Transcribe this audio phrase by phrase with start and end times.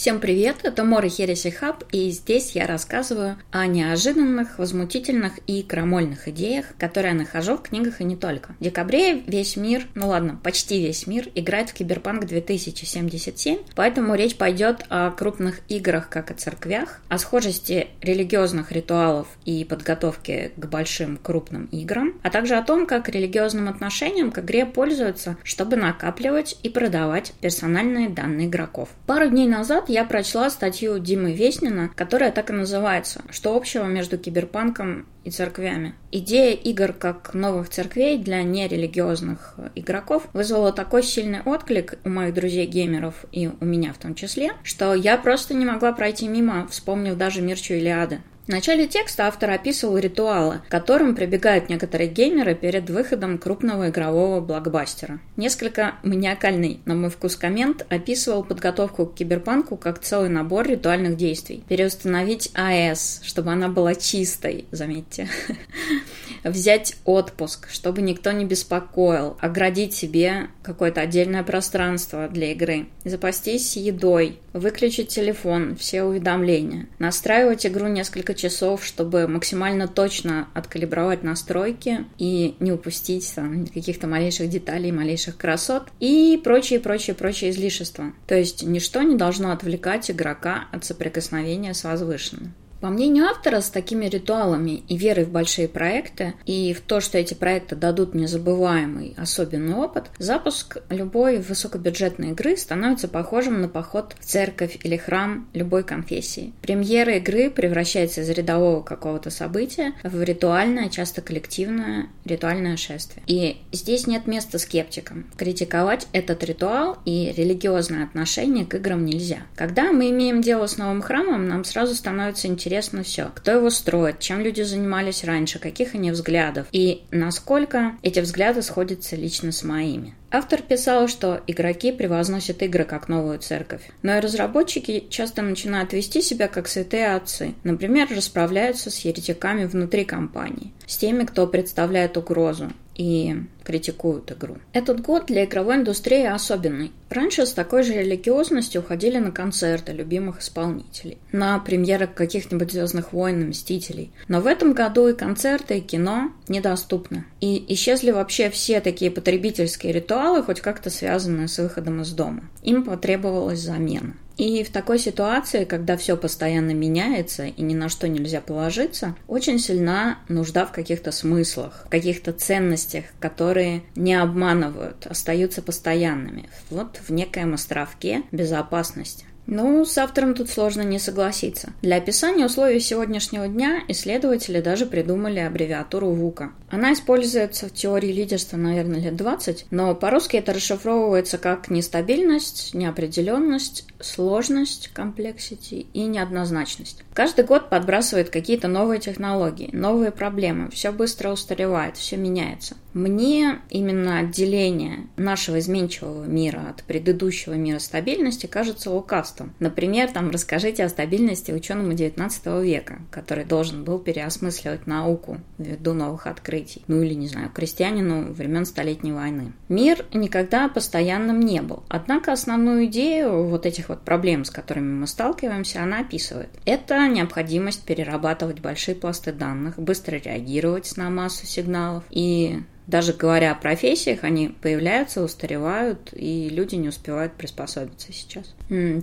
[0.00, 6.26] Всем привет, это Мора Хереси Хаб, и здесь я рассказываю о неожиданных, возмутительных и крамольных
[6.28, 8.54] идеях, которые я нахожу в книгах и не только.
[8.58, 14.36] В декабре весь мир, ну ладно, почти весь мир, играет в Киберпанк 2077, поэтому речь
[14.36, 21.18] пойдет о крупных играх, как о церквях, о схожести религиозных ритуалов и подготовке к большим
[21.18, 26.70] крупным играм, а также о том, как религиозным отношениям к игре пользуются, чтобы накапливать и
[26.70, 28.88] продавать персональные данные игроков.
[29.06, 34.18] Пару дней назад я прочла статью Димы Веснина, которая так и называется «Что общего между
[34.18, 35.94] киберпанком и церквями».
[36.12, 43.24] Идея игр как новых церквей для нерелигиозных игроков вызвала такой сильный отклик у моих друзей-геймеров
[43.32, 47.42] и у меня в том числе, что я просто не могла пройти мимо, вспомнив даже
[47.42, 48.20] Мирчу Илиады.
[48.46, 54.40] В начале текста автор описывал ритуалы, к которым прибегают некоторые геймеры перед выходом крупного игрового
[54.40, 55.20] блокбастера.
[55.36, 61.62] Несколько маниакальный, на мой вкус, коммент описывал подготовку к киберпанку как целый набор ритуальных действий.
[61.68, 65.28] Переустановить АЭС, чтобы она была чистой, заметьте.
[66.44, 69.36] Взять отпуск, чтобы никто не беспокоил.
[69.40, 72.86] Оградить себе какое-то отдельное пространство для игры.
[73.04, 74.38] Запастись едой.
[74.52, 76.88] Выключить телефон, все уведомления.
[76.98, 84.48] Настраивать игру несколько часов, чтобы максимально точно откалибровать настройки и не упустить там каких-то малейших
[84.48, 88.12] деталей, малейших красот и прочие, прочие, прочие излишества.
[88.26, 92.52] То есть ничто не должно отвлекать игрока от соприкосновения с возвышенным.
[92.80, 97.18] По мнению автора, с такими ритуалами и верой в большие проекты, и в то, что
[97.18, 104.24] эти проекты дадут незабываемый особенный опыт, запуск любой высокобюджетной игры становится похожим на поход в
[104.24, 106.54] церковь или храм любой конфессии.
[106.62, 113.22] Премьера игры превращается из рядового какого-то события в ритуальное, часто коллективное ритуальное шествие.
[113.26, 115.26] И здесь нет места скептикам.
[115.36, 119.40] Критиковать этот ритуал и религиозное отношение к играм нельзя.
[119.54, 123.32] Когда мы имеем дело с новым храмом, нам сразу становится интересно интересно все.
[123.34, 129.16] Кто его строит, чем люди занимались раньше, каких они взглядов и насколько эти взгляды сходятся
[129.16, 130.14] лично с моими.
[130.30, 136.22] Автор писал, что игроки превозносят игры как новую церковь, но и разработчики часто начинают вести
[136.22, 137.54] себя как святые отцы.
[137.64, 144.56] Например, расправляются с еретиками внутри компании, с теми, кто представляет угрозу, и критикуют игру.
[144.72, 146.92] Этот год для игровой индустрии особенный.
[147.08, 153.42] Раньше с такой же религиозностью ходили на концерты любимых исполнителей, на премьеры каких-нибудь «Звездных войн»
[153.42, 154.12] и «Мстителей».
[154.28, 157.24] Но в этом году и концерты, и кино недоступны.
[157.40, 162.44] И исчезли вообще все такие потребительские ритуалы, хоть как-то связанные с выходом из дома.
[162.62, 164.14] Им потребовалась замена.
[164.40, 169.58] И в такой ситуации, когда все постоянно меняется и ни на что нельзя положиться, очень
[169.58, 173.49] сильна нужда в каких-то смыслах, в каких-то ценностях, которые
[173.94, 176.48] не обманывают, остаются постоянными.
[176.70, 179.24] Вот в некоем островке безопасности.
[179.46, 181.72] Ну, с автором тут сложно не согласиться.
[181.82, 186.52] Для описания условий сегодняшнего дня исследователи даже придумали аббревиатуру ВУКа.
[186.70, 193.86] Она используется в теории лидерства, наверное, лет 20, но по-русски это расшифровывается как нестабильность, неопределенность,
[194.02, 197.04] сложность, комплексити и неоднозначность.
[197.14, 202.76] Каждый год подбрасывает какие-то новые технологии, новые проблемы, все быстро устаревает, все меняется.
[202.92, 209.54] Мне именно отделение нашего изменчивого мира от предыдущего мира стабильности кажется лукавством.
[209.60, 216.26] Например, там расскажите о стабильности ученому XIX века, который должен был переосмысливать науку ввиду новых
[216.26, 216.82] открытий.
[216.88, 219.52] Ну или, не знаю, крестьянину времен Столетней войны.
[219.68, 221.84] Мир никогда постоянным не был.
[221.88, 226.48] Однако основную идею вот этих вот проблем, с которыми мы сталкиваемся, она описывает.
[226.64, 233.54] Это необходимость перерабатывать большие пласты данных, быстро реагировать на массу сигналов и даже говоря о
[233.54, 238.52] профессиях, они появляются, устаревают, и люди не успевают приспособиться сейчас.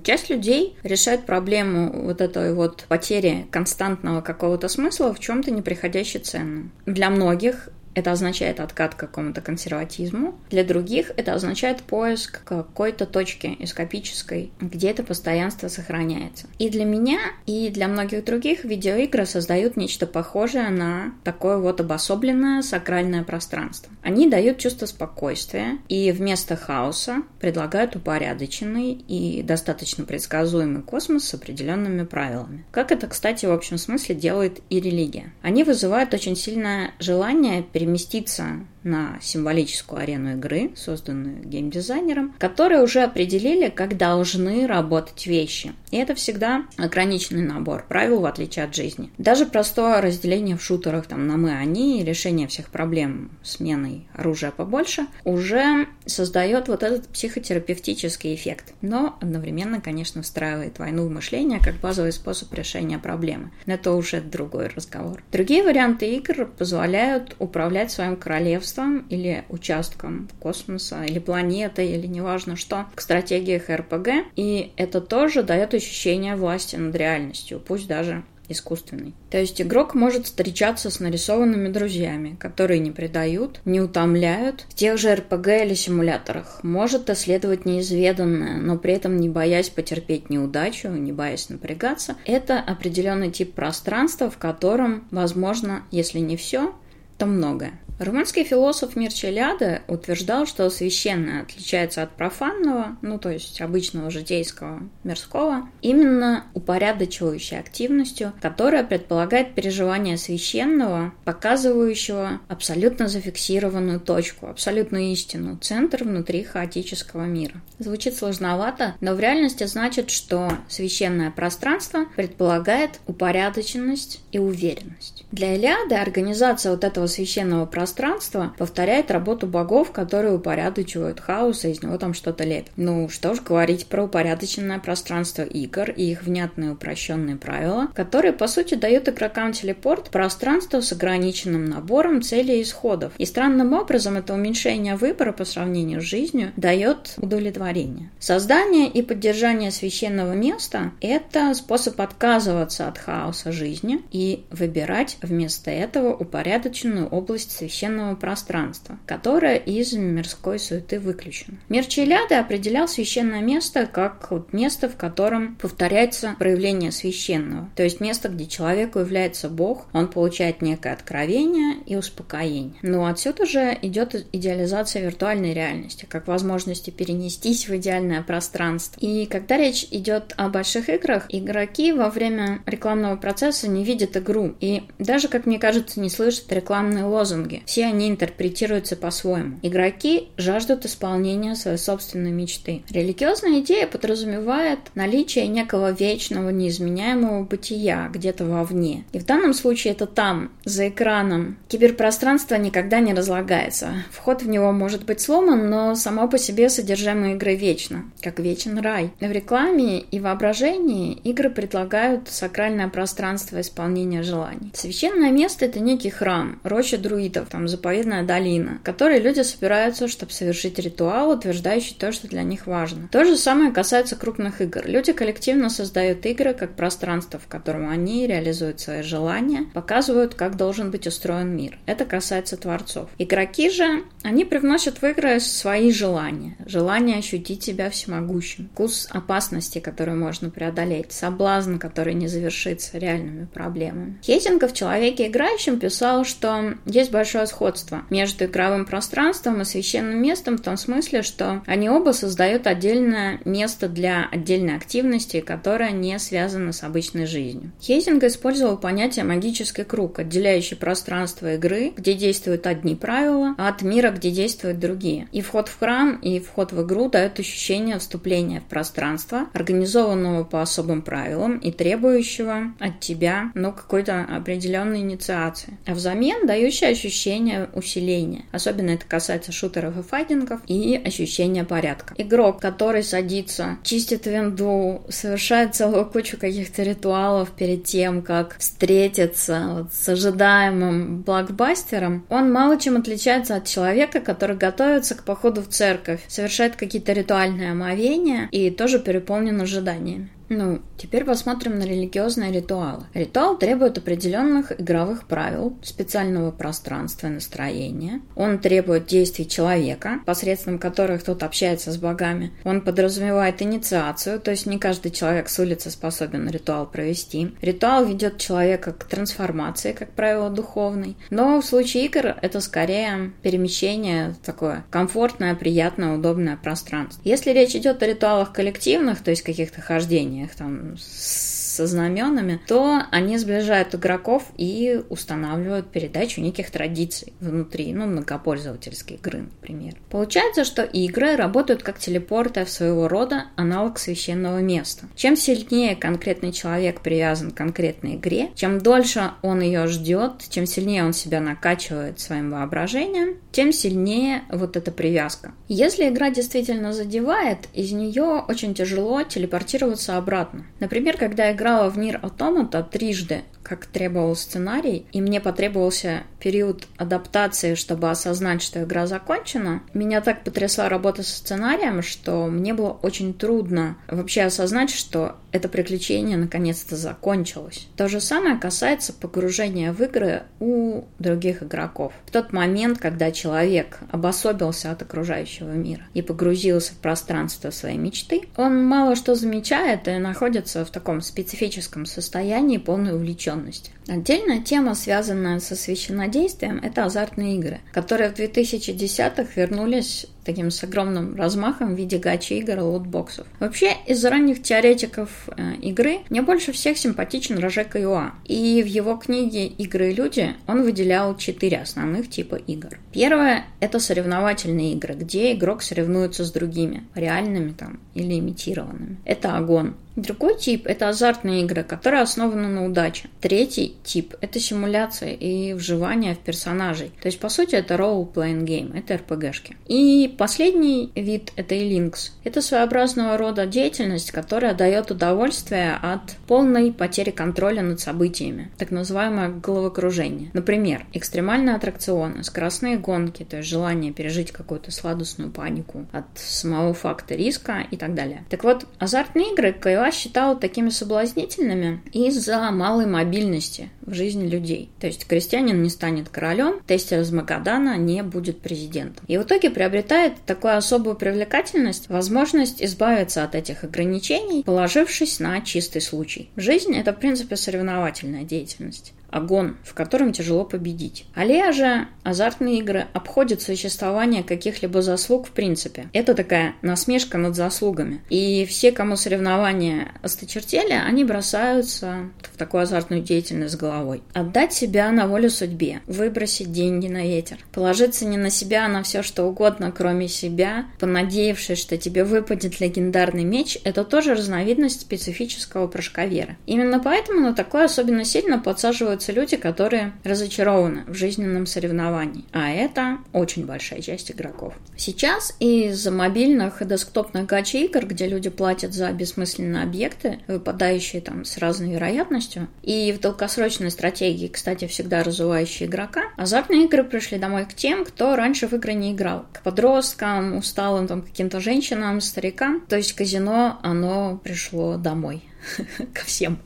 [0.03, 6.71] Часть людей решает проблему вот этой вот потери константного какого-то смысла в чем-то неприходящей ценном.
[6.85, 10.39] Для многих это означает откат к какому-то консерватизму.
[10.51, 16.45] Для других это означает поиск какой-то точки эскапической, где это постоянство сохраняется.
[16.59, 17.17] И для меня,
[17.47, 23.91] и для многих других видеоигры создают нечто похожее на такое вот обособленное сакральное пространство.
[24.03, 32.03] Они дают чувство спокойствия и вместо хаоса предлагают упорядоченный и достаточно предсказуемый космос с определенными
[32.03, 32.63] правилами.
[32.69, 35.33] Как это, кстати, в общем смысле делает и религия.
[35.41, 43.01] Они вызывают очень сильное желание переместиться переместиться на символическую арену игры, созданную геймдизайнером, которые уже
[43.01, 45.73] определили, как должны работать вещи.
[45.91, 49.11] И это всегда ограниченный набор правил, в отличие от жизни.
[49.17, 55.07] Даже простое разделение в шутерах там, на мы-они и решение всех проблем сменой оружия побольше
[55.23, 58.73] уже создает вот этот психотерапевтический эффект.
[58.81, 63.51] Но одновременно, конечно, встраивает войну в мышление как базовый способ решения проблемы.
[63.65, 65.23] Но это уже другой разговор.
[65.31, 68.76] Другие варианты игр позволяют управлять своим королевством
[69.09, 74.09] или участком космоса, или планетой, или неважно что, к стратегиях РПГ.
[74.35, 79.13] И это тоже дает ощущение власти над реальностью, пусть даже искусственный.
[79.29, 84.97] То есть игрок может встречаться с нарисованными друзьями, которые не предают, не утомляют в тех
[84.97, 86.63] же РПГ или симуляторах.
[86.63, 92.15] Может исследовать неизведанное, но при этом не боясь потерпеть неудачу, не боясь напрягаться.
[92.25, 96.73] Это определенный тип пространства, в котором возможно, если не все,
[97.17, 97.73] то многое.
[97.99, 105.67] Румынский философ Мирчеляда утверждал, что священное отличается от профанного, ну то есть обычного житейского, мирского,
[105.81, 116.43] именно упорядочивающей активностью, которая предполагает переживание священного, показывающего абсолютно зафиксированную точку, абсолютную истину, центр внутри
[116.43, 117.55] хаотического мира.
[117.79, 125.25] Звучит сложновато, но в реальности значит, что священное пространство предполагает упорядоченность и уверенность.
[125.31, 131.71] Для Илиады организация вот этого священного пространства пространство повторяет работу богов, которые упорядочивают хаос, и
[131.71, 132.73] из него там что-то лепят.
[132.75, 138.47] Ну, что ж говорить про упорядоченное пространство игр и их внятные упрощенные правила, которые, по
[138.47, 143.13] сути, дают игрокам телепорт пространство с ограниченным набором целей и исходов.
[143.17, 148.11] И странным образом это уменьшение выбора по сравнению с жизнью дает удовлетворение.
[148.19, 156.13] Создание и поддержание священного места– это способ отказываться от хаоса жизни и выбирать вместо этого
[156.13, 161.57] упорядоченную область священного священного пространства, которое из мирской суеты выключено.
[161.69, 167.99] Мир Челяды определял священное место как вот место, в котором повторяется проявление священного, то есть
[167.99, 172.73] место, где человеку является Бог, он получает некое откровение и успокоение.
[172.81, 178.99] Но отсюда же идет идеализация виртуальной реальности, как возможности перенестись в идеальное пространство.
[178.99, 184.55] И когда речь идет о больших играх, игроки во время рекламного процесса не видят игру
[184.59, 189.59] и даже, как мне кажется, не слышат рекламные лозунги все они интерпретируются по-своему.
[189.61, 192.81] Игроки жаждут исполнения своей собственной мечты.
[192.89, 199.03] Религиозная идея подразумевает наличие некого вечного, неизменяемого бытия где-то вовне.
[199.11, 201.57] И в данном случае это там, за экраном.
[201.67, 203.89] Киберпространство никогда не разлагается.
[204.11, 208.79] Вход в него может быть сломан, но само по себе содержимое игры вечно, как вечен
[208.79, 209.11] рай.
[209.19, 214.71] В рекламе и воображении игры предлагают сакральное пространство исполнения желаний.
[214.73, 220.31] Священное место— это некий храм, роща друидов, там заповедная долина, в которой люди собираются, чтобы
[220.31, 223.09] совершить ритуал, утверждающий то, что для них важно.
[223.11, 224.83] То же самое касается крупных игр.
[224.85, 230.91] Люди коллективно создают игры как пространство, в котором они реализуют свои желания, показывают, как должен
[230.91, 231.79] быть устроен мир.
[231.87, 233.09] Это касается творцов.
[233.17, 236.57] Игроки же, они привносят в игры свои желания.
[236.63, 238.69] Желание ощутить себя всемогущим.
[238.73, 241.11] Вкус опасности, которую можно преодолеть.
[241.11, 244.19] Соблазн, который не завершится реальными проблемами.
[244.23, 250.57] Хейтинга в «Человеке играющем» писал, что есть большое сходство между игровым пространством и священным местом
[250.57, 256.71] в том смысле, что они оба создают отдельное место для отдельной активности, которая не связана
[256.71, 257.71] с обычной жизнью.
[257.81, 264.31] Хейзинг использовал понятие магический круг, отделяющий пространство игры, где действуют одни правила, от мира, где
[264.31, 265.27] действуют другие.
[265.31, 270.61] И вход в храм, и вход в игру дают ощущение вступления в пространство, организованного по
[270.61, 275.77] особым правилам и требующего от тебя, ну, какой-то определенной инициации.
[275.85, 278.45] А взамен дающий ощущение ощущение усиления.
[278.51, 282.13] Особенно это касается шутеров и файтингов и ощущения порядка.
[282.17, 289.93] Игрок, который садится, чистит винду, совершает целую кучу каких-то ритуалов перед тем, как встретиться вот
[289.93, 296.21] с ожидаемым блокбастером, он мало чем отличается от человека, который готовится к походу в церковь,
[296.27, 300.29] совершает какие-то ритуальные омовения и тоже переполнен ожиданиями.
[300.49, 303.03] Ну, теперь посмотрим на религиозные ритуалы.
[303.13, 308.21] Ритуал требует определенных игровых правил, специального пространства и настроения.
[308.35, 312.53] Он требует действий человека, посредством которых тот общается с богами.
[312.63, 317.53] Он подразумевает инициацию, то есть не каждый человек с улицы способен ритуал провести.
[317.61, 321.17] Ритуал ведет человека к трансформации, как правило, духовной.
[321.29, 327.21] Но в случае игр это скорее перемещение в такое комфортное, приятное, удобное пространство.
[327.25, 333.03] Если речь идет о ритуалах коллективных, то есть каких-то хождениях, там, с со знаменами, то
[333.11, 339.93] они сближают игроков и устанавливают передачу неких традиций внутри, ну, многопользовательской игры, например.
[340.09, 345.05] Получается, что игры работают как телепорты своего рода аналог священного места.
[345.15, 351.05] Чем сильнее конкретный человек привязан к конкретной игре, чем дольше он ее ждет, чем сильнее
[351.05, 355.53] он себя накачивает своим воображением, тем сильнее вот эта привязка.
[355.67, 360.65] Если игра действительно задевает, из нее очень тяжело телепортироваться обратно.
[360.79, 366.87] Например, когда я играла в Нир Automata трижды, как требовал сценарий, и мне потребовался период
[366.97, 372.97] адаптации, чтобы осознать, что игра закончена, меня так потрясла работа со сценарием, что мне было
[373.01, 377.87] очень трудно вообще осознать, что это приключение наконец-то закончилось.
[377.97, 382.13] То же самое касается погружения в игры у других игроков.
[382.25, 388.43] В тот момент, когда человек обособился от окружающего мира и погрузился в пространство своей мечты,
[388.55, 391.56] он мало что замечает и находится в таком специфическом
[392.05, 393.91] состоянии полной увлеченности.
[394.07, 401.35] Отдельная тема, связанная со священнодействием, это азартные игры, которые в 2010-х вернулись таким с огромным
[401.35, 403.45] размахом в виде гачи-игр и лотбоксов.
[403.59, 408.31] Вообще, из ранних теоретиков э, игры мне больше всех симпатичен Роже Каюа.
[408.45, 412.97] И в его книге «Игры и люди» он выделял четыре основных типа игр.
[413.11, 419.17] Первое— это соревновательные игры, где игрок соревнуется с другими, реальными там или имитированными.
[419.25, 419.95] Это огонь.
[420.17, 423.29] Другой тип– это азартные игры, которые основаны на удаче.
[423.39, 427.11] Третий тип– это симуляция и вживание в персонажей.
[427.21, 429.75] То есть, по сути, это role-playing game, это RPG-шки.
[429.85, 432.31] И последний вид– это и Links.
[432.43, 439.49] Это своеобразного рода деятельность, которая дает удовольствие от полной потери контроля над событиями, так называемое
[439.49, 440.49] головокружение.
[440.53, 447.35] Например, экстремальные аттракционы, скоростные гонки, то есть желание пережить какую-то сладостную панику от самого факта
[447.35, 448.45] риска и так далее.
[448.49, 454.89] Так вот, азартные игры КО Считала такими соблазнительными из-за малой мобильности в жизни людей.
[454.99, 459.25] То есть крестьянин не станет королем, тестер из Магадана не будет президентом.
[459.27, 466.01] И в итоге приобретает такую особую привлекательность, возможность избавиться от этих ограничений, положившись на чистый
[466.01, 466.49] случай.
[466.55, 471.25] Жизнь– это, в принципе, соревновательная деятельность огонь, в котором тяжело победить.
[471.35, 476.09] Аллея же азартные игры обходят существование каких-либо заслуг в принципе.
[476.13, 478.21] Это такая насмешка над заслугами.
[478.29, 484.23] И все, кому соревнования осточертели, они бросаются в такую азартную деятельность головой.
[484.33, 489.03] Отдать себя на волю судьбе, выбросить деньги на ветер, положиться не на себя, а на
[489.03, 495.87] все что угодно, кроме себя, понадеявшись, что тебе выпадет легендарный меч, это тоже разновидность специфического
[495.87, 496.57] прыжка веры.
[496.65, 502.45] Именно поэтому на такое особенно сильно подсаживают оказываются люди, которые разочарованы в жизненном соревновании.
[502.53, 504.73] А это очень большая часть игроков.
[504.95, 511.57] Сейчас из-за мобильных и десктопных гачи-игр, где люди платят за бессмысленные объекты, выпадающие там с
[511.57, 517.73] разной вероятностью, и в долгосрочной стратегии, кстати, всегда развивающие игрока, азартные игры пришли домой к
[517.73, 519.45] тем, кто раньше в игры не играл.
[519.53, 522.81] К подросткам, усталым там каким-то женщинам, старикам.
[522.87, 525.43] То есть казино, оно пришло домой.
[526.13, 526.59] ко всем.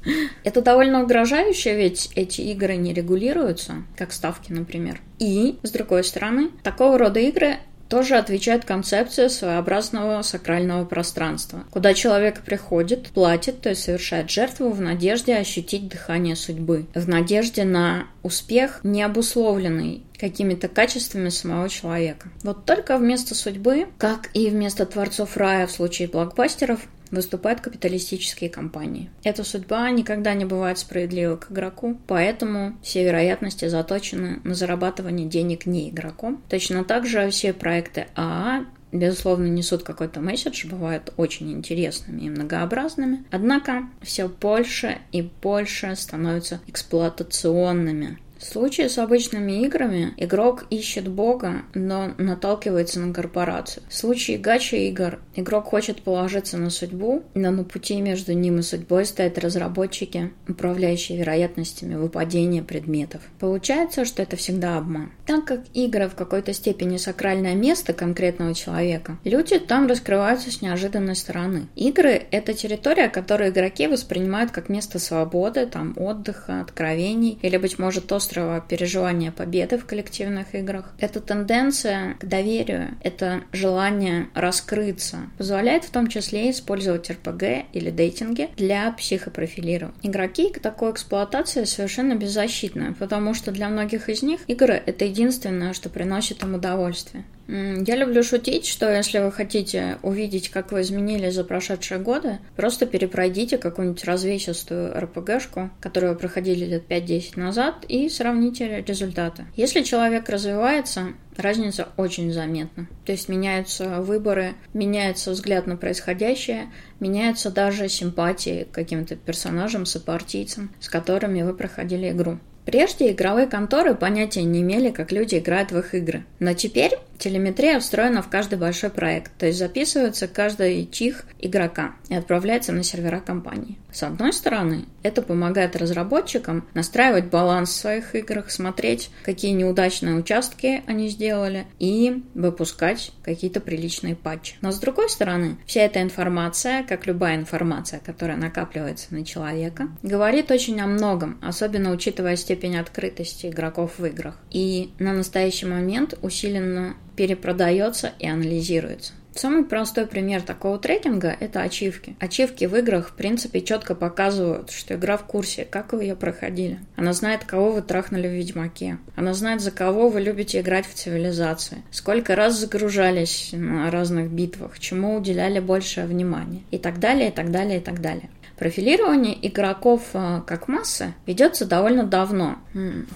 [0.44, 5.00] Это довольно угрожающе, ведь эти игры не регулируются, как ставки, например.
[5.20, 7.58] И, с другой стороны, такого рода игры
[7.92, 14.80] тоже отвечает концепция своеобразного сакрального пространства, куда человек приходит, платит, то есть совершает жертву в
[14.80, 22.30] надежде ощутить дыхание судьбы, в надежде на успех, не обусловленный какими-то качествами самого человека.
[22.44, 26.80] Вот только вместо судьбы, как и вместо творцов рая в случае блокбастеров,
[27.12, 29.10] выступают капиталистические компании.
[29.24, 35.66] Эта судьба никогда не бывает справедлива к игроку, поэтому все вероятности заточены на зарабатывание денег
[35.66, 36.42] не игроком.
[36.50, 43.24] Точно так же все проекты АА безусловно, несут какой-то месседж, бывают очень интересными и многообразными.
[43.32, 48.20] Однако все больше и больше становятся эксплуатационными.
[48.42, 53.84] В случае с обычными играми игрок ищет бога, но наталкивается на корпорацию.
[53.88, 58.64] В случае гача игр игрок хочет положиться на судьбу, но на пути между ним и
[58.64, 63.22] судьбой стоят разработчики, управляющие вероятностями выпадения предметов.
[63.40, 65.12] Получается, что это всегда обман.
[65.28, 71.16] Так как игры в какой-то степени сакральное место конкретного человека, люди там раскрываются с неожиданной
[71.16, 71.68] стороны.
[71.76, 78.12] Игры— это территория, которую игроки воспринимают как место свободы, там, отдыха, откровений, или, быть может,
[78.12, 80.94] остров острого переживания победы в коллективных играх.
[81.00, 88.50] Эта тенденция к доверию, это желание раскрыться, позволяет в том числе использовать РПГ или дейтинги
[88.56, 89.94] для психопрофилирования.
[90.02, 95.74] Игроки к такой эксплуатации совершенно беззащитны, потому что для многих из них игры— это единственное,
[95.74, 97.26] что приносит им удовольствие.
[97.52, 102.86] Я люблю шутить, что если вы хотите увидеть, как вы изменились за прошедшие годы, просто
[102.86, 109.44] перепройдите какую-нибудь развесистую РПГшку, которую вы проходили лет 5-10 назад, и сравните результаты.
[109.58, 112.88] Если человек развивается, разница очень заметна.
[113.06, 120.72] То есть меняются выборы, меняется взгляд на происходящее, меняются даже симпатии к каким-то персонажам, сопартийцам,
[120.80, 122.40] с которыми вы проходили игру.
[122.66, 126.24] Прежде игровые конторы понятия не имели, как люди играют в их игры.
[126.40, 126.92] Но теперь
[127.22, 132.84] телеметрия встроена в каждый большой проект, то есть записывается каждый чих игрока и отправляется на
[132.84, 133.78] сервера компании.
[133.92, 140.84] С одной стороны, это помогает разработчикам настраивать баланс в своих играх, смотреть, какие неудачные участки
[140.88, 144.56] они сделали и выпускать какие-то приличные патчи.
[144.62, 150.52] Но с другой стороны, вся эта информация, как любая информация, которая накапливается на человека, говорит
[150.52, 154.38] очень о многом, особенно учитывая степень открытости игроков в играх.
[154.50, 159.14] И на настоящий момент усиленно перепродается и анализируется.
[159.34, 162.18] Самый простой пример такого трекинга– это ачивки.
[162.20, 166.80] Ачивки в играх, в принципе, четко показывают, что игра в курсе, как вы ее проходили.
[166.98, 168.98] Она знает, кого вы трахнули в Ведьмаке.
[169.16, 171.84] Она знает, за кого вы любите играть в цивилизации.
[171.92, 176.64] Сколько раз загружались на разных битвах, чему уделяли большее внимание.
[176.72, 178.30] И так далее, и так далее, и так далее.
[178.62, 182.60] Профилирование игроков э, как массы ведется довольно давно.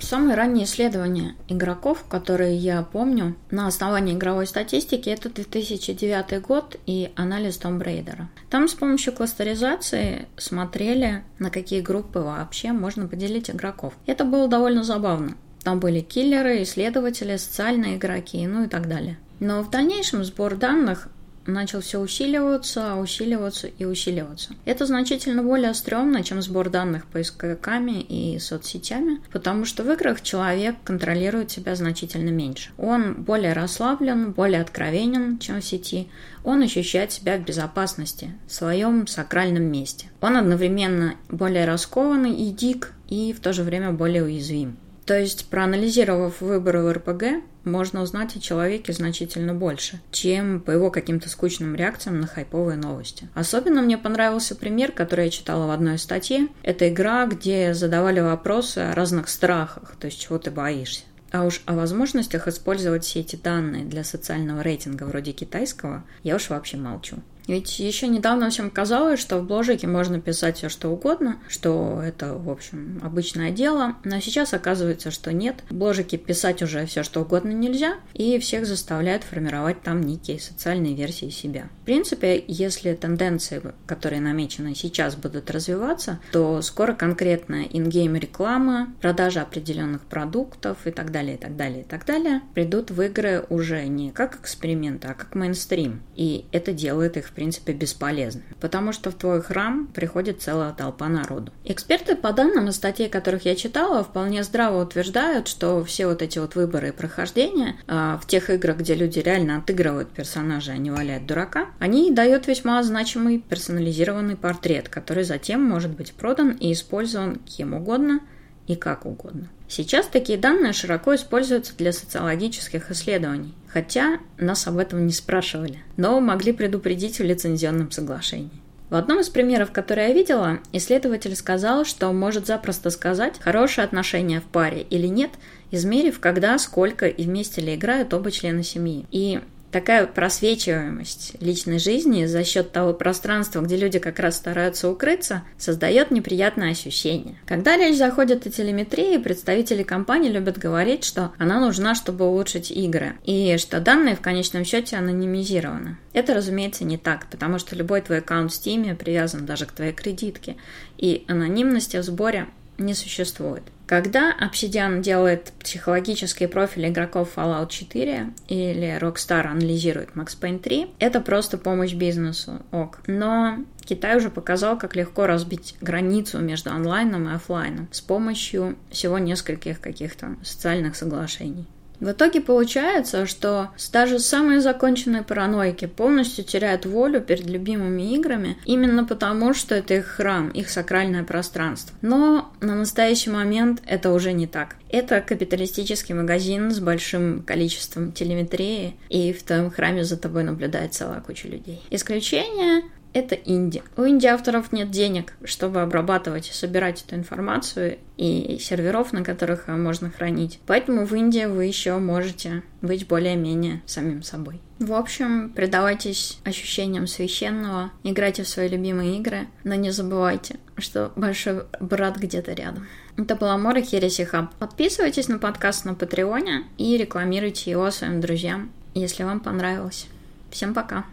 [0.01, 7.11] Самые ранние исследования игроков, которые я помню на основании игровой статистики, это 2009 год и
[7.15, 8.27] анализ Том Брейдера.
[8.49, 13.93] Там с помощью кластеризации смотрели, на какие группы вообще можно поделить игроков.
[14.07, 15.37] Это было довольно забавно.
[15.63, 19.19] Там были киллеры, исследователи, социальные игроки, ну и так далее.
[19.39, 21.09] Но в дальнейшем сбор данных
[21.47, 24.53] начал все усиливаться, усиливаться и усиливаться.
[24.65, 30.75] Это значительно более стрёмно, чем сбор данных поисковиками и соцсетями, потому что в играх человек
[30.83, 32.71] контролирует себя значительно меньше.
[32.77, 36.09] Он более расслаблен, более откровенен, чем в сети.
[36.43, 40.07] Он ощущает себя в безопасности, в своем сакральном месте.
[40.21, 44.77] Он одновременно более раскованный и дик, и в то же время более уязвим.
[45.05, 50.89] То есть, проанализировав выборы в РПГ, можно узнать о человеке значительно больше, чем по его
[50.89, 53.27] каким-то скучным реакциям на хайповые новости.
[53.35, 56.47] Особенно мне понравился пример, который я читала в одной статье.
[56.63, 61.03] Это игра, где задавали вопросы о разных страхах, то есть чего ты боишься.
[61.31, 66.49] А уж о возможностях использовать все эти данные для социального рейтинга вроде китайского я уж
[66.49, 67.17] вообще молчу.
[67.47, 72.33] Ведь еще недавно всем казалось, что в бложике можно писать все что угодно, что это,
[72.33, 75.57] в общем, обычное дело, но сейчас оказывается, что нет.
[75.69, 80.95] В бложике писать уже все что угодно нельзя, и всех заставляют формировать там некие социальные
[80.95, 81.69] версии себя.
[81.81, 89.41] В принципе, если тенденции, которые намечены сейчас, будут развиваться, то скоро конкретно ингейм реклама, продажа
[89.41, 93.85] определенных продуктов и так далее, и так далее, и так далее придут в игры уже
[93.85, 96.01] не как эксперименты, а как мейнстрим.
[96.15, 101.51] И это делает их принципе, бесполезны, потому что в твой храм приходит целая толпа народу.
[101.63, 106.39] Эксперты по данным из статей, которых я читала, вполне здраво утверждают, что все вот эти
[106.39, 110.91] вот выборы и прохождения э, в тех играх, где люди реально отыгрывают персонажа, а не
[110.91, 117.35] валяют дурака, они дают весьма значимый персонализированный портрет, который затем может быть продан и использован
[117.35, 118.21] кем угодно
[118.67, 119.49] и как угодно.
[119.67, 126.19] Сейчас такие данные широко используются для социологических исследований, хотя нас об этом не спрашивали, но
[126.19, 128.61] могли предупредить в лицензионном соглашении.
[128.89, 134.39] В одном из примеров, который я видела, исследователь сказал, что может запросто сказать, хорошие отношения
[134.39, 135.31] в паре или нет,
[135.71, 139.07] измерив, когда, сколько и вместе ли играют оба члена семьи.
[139.11, 139.41] И
[139.75, 146.11] такая просвечиваемость личной жизни за счет того пространства, где люди как раз стараются укрыться, создает
[146.11, 147.37] неприятное ощущение.
[147.45, 153.17] Когда речь заходит о телеметрии, представители компании любят говорить, что она нужна, чтобы улучшить игры,
[153.25, 155.97] и что данные в конечном счете анонимизированы.
[156.13, 159.91] Это, разумеется, не так, потому что любой твой аккаунт в Steam привязан даже к твоей
[159.91, 160.55] кредитке,
[160.97, 163.63] и анонимности в сборе не существует.
[163.87, 171.21] Когда Obsidian делает психологический профиль игроков Fallout 4 или Rockstar анализирует Max Payne 3, это
[171.21, 172.99] просто помощь бизнесу, ок.
[173.05, 179.19] Но Китай уже показал, как легко разбить границу между онлайном и офлайном с помощью всего
[179.19, 181.67] нескольких каких-то социальных соглашений.
[181.99, 189.05] В итоге получается, что даже самые законченные параноики полностью теряют волю перед любимыми играми именно
[189.05, 191.95] потому, что это их храм, их сакральное пространство.
[192.01, 194.75] Но на настоящий момент это уже не так.
[194.89, 201.21] Это капиталистический магазин с большим количеством телеметрии, и в твоем храме за тобой наблюдает целая
[201.21, 201.81] куча людей.
[201.89, 202.83] Исключение
[203.15, 203.81] это инди.
[203.95, 210.11] У инди-авторов нет денег, чтобы обрабатывать и собирать эту информацию, и серверов, на которых можно
[210.11, 210.59] хранить.
[210.67, 214.59] Поэтому в Индии вы еще можете быть более-менее самим собой.
[214.79, 221.63] В общем, предавайтесь ощущениям священного, играйте в свои любимые игры, но не забывайте, что большой
[221.79, 222.85] брат где-то рядом.
[223.17, 224.53] Это была Мора Хереси Хаб.
[224.55, 230.07] Подписывайтесь на подкаст на Патреоне и рекламируйте его своим друзьям, если вам понравилось.
[230.51, 231.05] Всем пока!